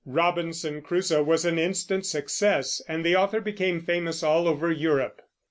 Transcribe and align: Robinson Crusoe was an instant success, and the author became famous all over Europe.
Robinson 0.03 0.81
Crusoe 0.81 1.21
was 1.21 1.45
an 1.45 1.59
instant 1.59 2.07
success, 2.07 2.81
and 2.87 3.05
the 3.05 3.15
author 3.15 3.39
became 3.39 3.79
famous 3.81 4.23
all 4.23 4.47
over 4.47 4.71
Europe. 4.71 5.21